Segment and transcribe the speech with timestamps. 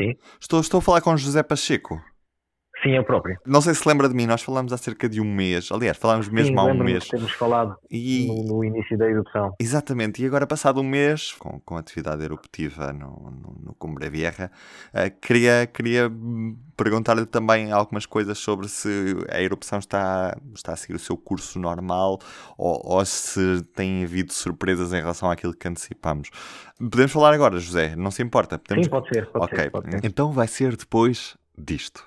[0.00, 0.14] Sim.
[0.40, 2.02] Estou, estou a falar com José Pacheco.
[2.82, 3.36] Sim, eu próprio.
[3.46, 5.68] Não sei se lembra de mim, nós falamos há cerca de um mês.
[5.70, 7.04] Aliás, falámos mesmo Sim, há um mês.
[7.04, 9.54] que Temos falado E, no, no início da erupção.
[9.60, 14.50] Exatamente, e agora passado um mês, com, com atividade eruptiva no, no, no Cumbre Vieja,
[14.94, 16.10] eh, queria, queria
[16.76, 18.88] perguntar-lhe também algumas coisas sobre se
[19.30, 22.18] a erupção está, está a seguir o seu curso normal
[22.56, 26.30] ou, ou se tem havido surpresas em relação àquilo que antecipamos.
[26.78, 28.58] Podemos falar agora, José, não se importa?
[28.58, 28.86] Podemos...
[28.86, 30.00] Sim, pode ser, pode ok, ser, pode ser.
[30.02, 32.02] então vai ser depois disto.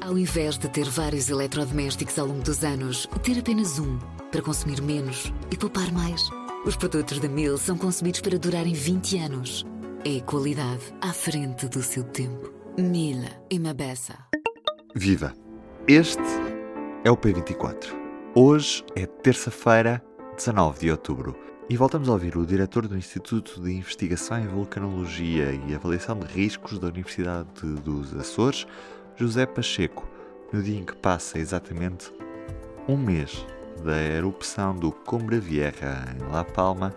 [0.00, 3.98] Ao invés de ter vários eletrodomésticos ao longo dos anos, ter apenas um
[4.30, 6.28] para consumir menos e poupar mais.
[6.64, 9.64] Os produtos da Mil são concebidos para durarem 20 anos.
[10.04, 12.52] É qualidade à frente do seu tempo.
[12.78, 14.14] Mil e uma beça.
[14.94, 15.32] Viva!
[15.88, 16.22] Este
[17.04, 17.86] é o P24.
[18.34, 20.02] Hoje é terça-feira,
[20.36, 21.36] 19 de outubro.
[21.70, 26.26] E voltamos a ouvir o diretor do Instituto de Investigação em Vulcanologia e Avaliação de
[26.26, 27.48] Riscos da Universidade
[27.84, 28.66] dos Açores,
[29.18, 30.06] José Pacheco,
[30.52, 32.12] no dia em que passa exatamente
[32.86, 33.46] um mês
[33.82, 36.94] da erupção do Cumbre Vieja em La Palma,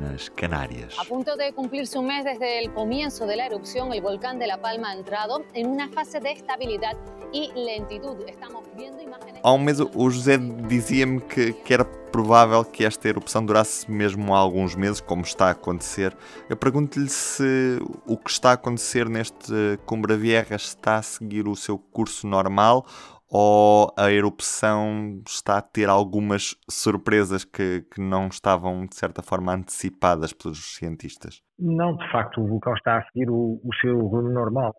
[0.00, 0.96] nas Canárias.
[0.98, 4.58] A punto de cumplirse un mes desde comienzo de la erupción, el volcán de La
[4.58, 6.96] Palma ha entrado en una fase de estabilidad
[7.32, 8.16] y lentitud.
[8.28, 9.40] Estamos viendo imágenes.
[9.42, 14.34] Há um mês o José dizia-me que, que era provável que esta erupção durasse mesmo
[14.34, 16.16] há alguns meses, como está a acontecer.
[16.48, 21.54] Eu pergunto-lhe se o que está a acontecer neste Cumbra Vieja está a seguir o
[21.54, 22.84] seu curso normal
[23.32, 29.54] ou a erupção está a ter algumas surpresas que, que não estavam, de certa forma,
[29.54, 31.40] antecipadas pelos cientistas?
[31.56, 34.74] Não, de facto, o vulcão está a seguir o, o seu rumo normal.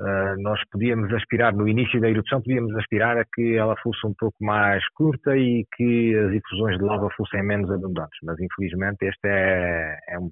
[0.00, 4.14] Uh, nós podíamos aspirar, no início da erupção, podíamos aspirar a que ela fosse um
[4.18, 9.28] pouco mais curta e que as efusões de lava fossem menos abundantes, mas infelizmente este
[9.28, 10.30] é, é, um,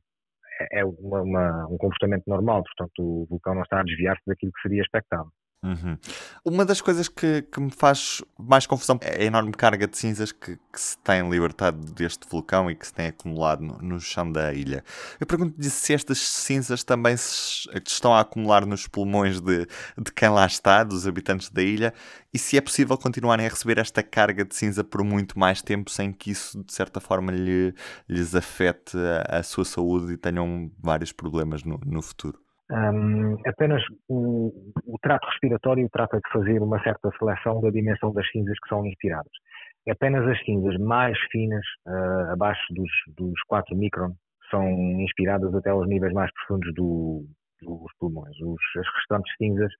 [0.73, 4.63] é uma, uma, um comportamento normal, portanto o vulcão não está a desviar-se daquilo que
[4.63, 5.31] seria expectável.
[5.61, 5.99] Uhum.
[6.45, 10.31] Uma das coisas que, que, me faz mais confusão é a enorme carga de cinzas
[10.31, 14.31] que, que, se tem libertado deste vulcão e que se tem acumulado no, no chão
[14.31, 14.85] da ilha.
[15.19, 19.67] Eu pergunto-lhe se estas cinzas também se estão a acumular nos pulmões de,
[19.99, 21.93] de quem lá está, dos habitantes da ilha,
[22.33, 25.91] e se é possível continuarem a receber esta carga de cinza por muito mais tempo
[25.91, 27.75] sem que isso, de certa forma, lhe,
[28.09, 32.39] lhes afete a, a sua saúde e tenham vários problemas no, no futuro.
[32.71, 34.53] Um, apenas o,
[34.85, 38.85] o, trato respiratório trata de fazer uma certa seleção da dimensão das cinzas que são
[38.85, 39.33] inspiradas.
[39.89, 44.13] Apenas as cinzas mais finas, uh, abaixo dos, dos 4 micron,
[44.51, 44.69] são
[45.01, 47.25] inspiradas até aos níveis mais profundos do,
[47.63, 48.37] dos pulmões.
[48.43, 49.73] Os, as restantes cinzas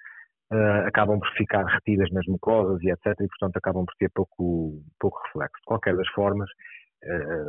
[0.53, 3.07] uh, acabam por ficar retidas nas mucosas e etc.
[3.21, 5.61] E, portanto, acabam por ter pouco, pouco reflexo.
[5.61, 6.49] De qualquer das formas,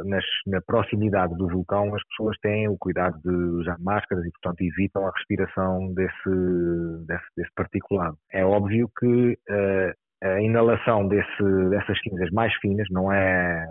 [0.06, 4.62] nas, na proximidade do vulcão, as pessoas têm o cuidado de usar máscaras e, portanto,
[4.62, 8.18] evitam a respiração desse, desse, desse particulado.
[8.32, 13.66] É óbvio que uh, a inalação desse, dessas cinzas mais finas não é,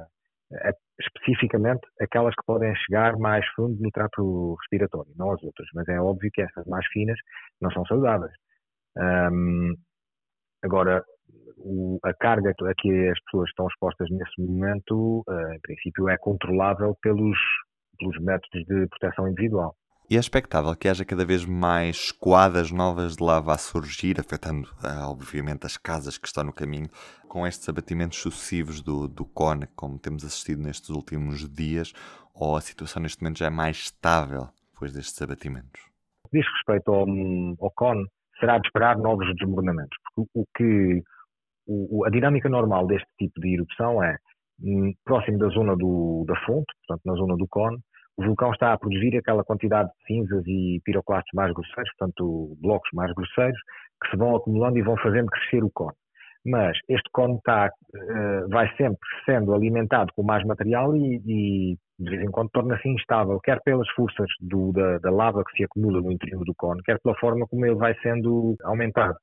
[0.53, 5.87] é, especificamente aquelas que podem chegar mais fundo no trato respiratório, não as outras, mas
[5.88, 7.19] é óbvio que essas mais finas
[7.61, 8.33] não são saudáveis.
[8.97, 9.75] Um,
[10.65, 11.05] agora,
[11.58, 16.16] o, a carga a que as pessoas estão expostas nesse momento, uh, em princípio, é
[16.16, 17.38] controlável pelos,
[17.98, 19.74] pelos métodos de proteção individual.
[20.10, 24.66] E é expectável que haja cada vez mais escoadas novas de lava a surgir, afetando,
[25.06, 26.88] obviamente, as casas que estão no caminho,
[27.28, 31.92] com estes abatimentos sucessivos do, do CONE, como temos assistido nestes últimos dias,
[32.34, 35.82] ou a situação neste momento já é mais estável depois destes abatimentos?
[36.32, 37.06] Diz respeito ao,
[37.60, 38.06] ao CONE,
[38.40, 41.02] será de esperar novos desmoronamentos, porque o que
[41.69, 44.17] o, a dinâmica normal deste tipo de erupção é
[44.62, 47.79] hum, próximo da zona do, da fonte, portanto na zona do cone,
[48.17, 52.91] o vulcão está a produzir aquela quantidade de cinzas e piroclastos mais grosseiros, portanto blocos
[52.93, 53.59] mais grosseiros,
[54.03, 55.95] que se vão acumulando e vão fazendo crescer o cone.
[56.45, 62.11] Mas este cone está, uh, vai sempre sendo alimentado com mais material e, e de
[62.11, 66.00] vez em quando torna-se instável, quer pelas forças do, da, da lava que se acumula
[66.00, 69.17] no interior do cone, quer pela forma como ele vai sendo aumentado.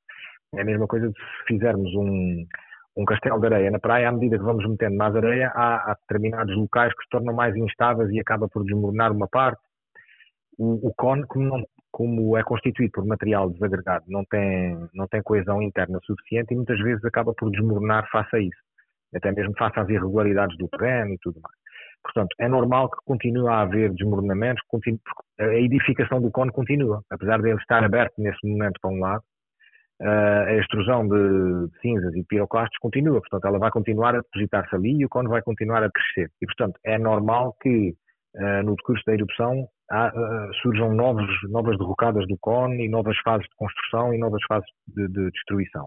[0.56, 2.46] É a mesma coisa de se fizermos um,
[2.96, 5.94] um castelo de areia na praia, à medida que vamos metendo mais areia, há, há
[5.94, 9.60] determinados locais que se tornam mais instáveis e acaba por desmoronar uma parte.
[10.58, 15.22] O, o cone, como, não, como, é constituído por material desagregado, não tem, não tem
[15.22, 18.58] coesão interna suficiente e muitas vezes acaba por desmoronar face a isso,
[19.14, 21.54] até mesmo face às irregularidades do terreno e tudo mais.
[22.02, 24.62] Portanto, é normal que continue a haver desmoronamentos,
[25.38, 29.24] a edificação do cone continua, apesar de ele estar aberto nesse momento para um lado,
[30.00, 35.04] a extrusão de, cinzas e piroclastos continua, portanto ela vai continuar a depositar-se ali e
[35.06, 36.30] o cone vai continuar a crescer.
[36.40, 37.94] E portanto é normal que
[38.36, 43.16] uh, no decurso da erupção há, uh, surjam novos, novas derrocadas do cone e novas
[43.24, 45.86] fases de construção e novas fases de, de destruição.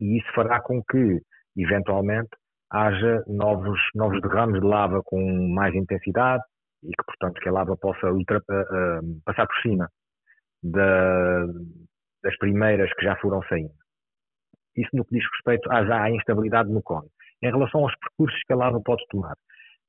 [0.00, 1.20] E isso fará com que,
[1.56, 2.30] eventualmente,
[2.70, 5.20] haja novos, novos derrames de lava com
[5.54, 6.42] mais intensidade
[6.84, 9.88] e que, portanto, que a lava possa ultra, uh, passar por cima
[10.62, 11.46] da,
[12.22, 13.74] das primeiras que já foram saindo.
[14.76, 17.08] Isso no que diz respeito à, já à instabilidade no cone.
[17.42, 19.34] Em relação aos percursos que a lava pode tomar,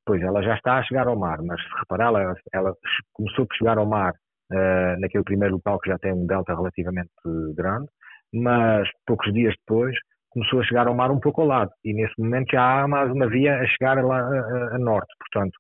[0.06, 2.74] pois ela já está a chegar ao mar, mas se reparar, ela, ela
[3.14, 4.14] começou por chegar ao mar
[4.52, 7.12] uh, naquele primeiro local que já tem um delta relativamente
[7.56, 7.88] grande,
[8.34, 9.96] mas poucos dias depois
[10.30, 13.12] começou a chegar ao mar um pouco ao lado e nesse momento já há mais
[13.12, 15.12] uma via a chegar lá a, a norte.
[15.20, 15.58] Portanto,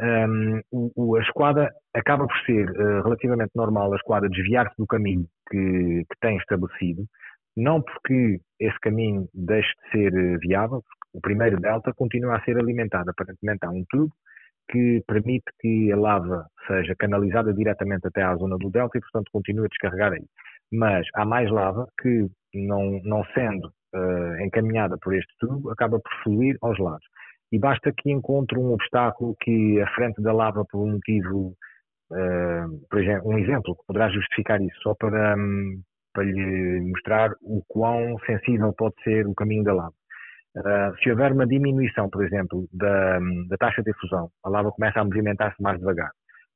[0.00, 0.60] um,
[0.96, 6.04] o, a esquadra acaba por ser uh, relativamente normal a esquadra desviar-se do caminho que,
[6.04, 7.04] que, tem estabelecido,
[7.56, 12.56] não porque esse caminho deixe de ser uh, viável, o primeiro delta continua a ser
[12.58, 13.10] alimentado.
[13.10, 14.12] Aparentemente há um tubo
[14.70, 19.30] que permite que a lava seja canalizada diretamente até à zona do delta e, portanto,
[19.32, 20.24] continue a descarregar aí.
[20.70, 26.12] Mas há mais lava que, não, não sendo uh, encaminhada por este tubo, acaba por
[26.22, 27.06] fluir aos lados
[27.50, 31.54] e basta que encontre um obstáculo que a frente da lava por um motivo,
[32.90, 35.80] por exemplo, um exemplo que poderá justificar isso, só para, um,
[36.12, 39.94] para lhe mostrar o quão sensível pode ser o caminho da lava.
[40.56, 43.18] Uh, se houver uma diminuição, por exemplo, da,
[43.48, 46.10] da taxa de efusão, a lava começa a movimentar-se mais devagar.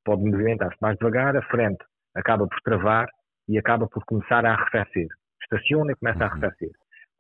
[0.05, 1.85] Pode movimentar-se mais devagar, a frente
[2.15, 3.07] acaba por travar
[3.49, 5.07] e acaba por começar a arrefecer.
[5.43, 6.33] Estaciona e começa a uhum.
[6.33, 6.71] arrefecer.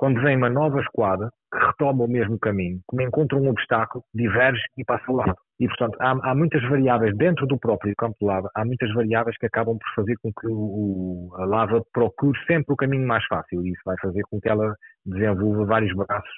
[0.02, 4.60] Quando vem uma nova esquadra, que retoma o mesmo caminho, como encontra um obstáculo, diverge
[4.76, 5.36] e passa ao lado.
[5.60, 9.38] E, portanto, há, há, muitas variáveis dentro do próprio campo de lava, há muitas variáveis
[9.38, 13.64] que acabam por fazer com que o, a lava procure sempre o caminho mais fácil.
[13.64, 14.74] E isso vai fazer com que ela
[15.06, 16.34] desenvolva vários braços.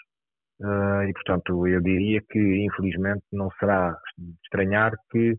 [0.61, 3.97] Uh, e, portanto, eu diria que, infelizmente, não será
[4.45, 5.33] estranhar que,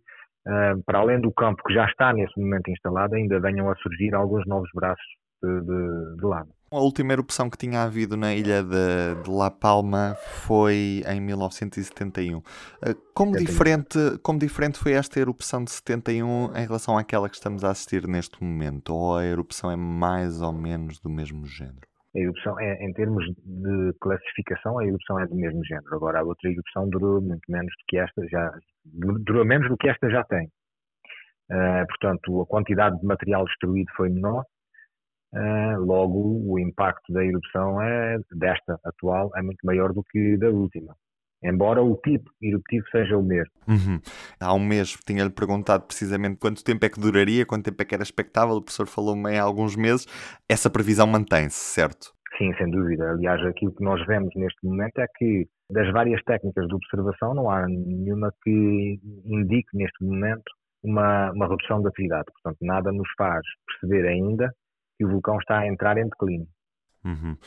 [0.47, 4.15] uh, para além do campo que já está nesse momento instalado, ainda venham a surgir
[4.15, 5.05] alguns novos braços
[5.61, 6.55] de, de.
[6.71, 10.15] A última erupção que tinha havido na ilha de, de La Palma
[10.45, 12.41] foi em 1971.
[12.83, 17.63] Eh, como diferente, como diferente foi esta erupção de 71 em relação àquela que estamos
[17.63, 18.93] a assistir neste momento?
[18.93, 21.87] Ou a erupção é mais ou menos do mesmo género?
[22.15, 25.95] A erupção, é, em termos de classificação, a erupção é do mesmo género.
[25.95, 28.51] Agora, a outra erupção durou muito menos do que esta já
[28.83, 30.47] durou menos do que esta já tem.
[31.51, 34.43] Uh, portanto, a quantidade de material destruído foi menor
[35.79, 40.95] logo, o impacto da erupção é, desta atual é muito maior do que da última.
[41.43, 43.51] Embora o tipo eruptivo seja o mesmo.
[43.67, 43.99] Uhum.
[44.39, 47.93] Há um mês tinha-lhe perguntado precisamente quanto tempo é que duraria, quanto tempo é que
[47.93, 48.55] era expectável.
[48.55, 50.07] O professor falou-me em alguns meses.
[50.49, 52.13] Essa previsão mantém-se, certo?
[52.37, 53.11] Sim, sem dúvida.
[53.11, 57.49] Aliás, aquilo que nós vemos neste momento é que das várias técnicas de observação não
[57.49, 60.51] há nenhuma que indique neste momento
[60.83, 62.25] uma, uma redução da atividade.
[62.33, 64.51] Portanto, nada nos faz perceber ainda
[64.97, 66.47] que o vulcão está a entrar em declínio.
[67.03, 67.37] Uhum.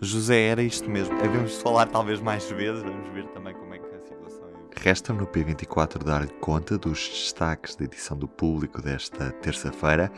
[0.00, 1.16] José, era isto mesmo.
[1.20, 4.80] Devemos falar talvez mais vezes, vamos ver também como é que a situação é.
[4.80, 10.10] Resta-me no P24 dar conta dos destaques da edição do público desta terça-feira.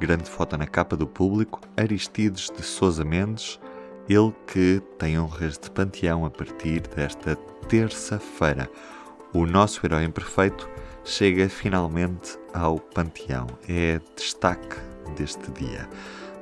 [0.00, 3.60] Grande foto na capa do público, Aristides de Sousa Mendes,
[4.08, 7.36] ele que tem honras de panteão a partir desta
[7.68, 8.70] terça-feira.
[9.34, 10.68] O nosso herói imperfeito
[11.04, 13.46] chega finalmente ao panteão.
[13.68, 14.76] É destaque
[15.16, 15.88] deste dia.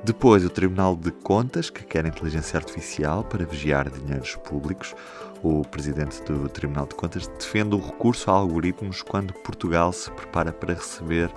[0.06, 4.94] Depois, o Tribunal de Contas, que quer inteligência artificial para vigiar dinheiros públicos.
[5.42, 10.52] O presidente do Tribunal de Contas defende o recurso a algoritmos quando Portugal se prepara
[10.52, 11.28] para receber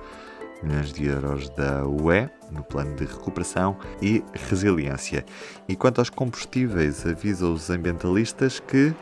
[0.61, 5.25] milhões de euros da UE no plano de recuperação e resiliência.
[5.67, 8.93] E quanto aos combustíveis, avisa os ambientalistas que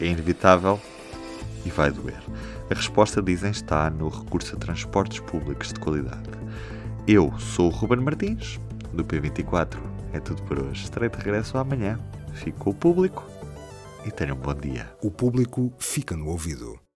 [0.00, 0.80] é inevitável
[1.66, 2.22] e vai doer.
[2.70, 6.30] A resposta, dizem, está no recurso a transportes públicos de qualidade.
[7.06, 8.58] Eu sou o Ruben Martins
[8.92, 9.78] do P24.
[10.12, 10.84] É tudo por hoje.
[10.84, 11.98] Estarei de regresso amanhã.
[12.34, 13.24] Fico com o público
[14.06, 14.90] e tenham um bom dia.
[15.02, 16.81] O público fica no ouvido.